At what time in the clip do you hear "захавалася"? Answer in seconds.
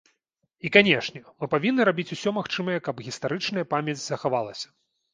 4.11-4.67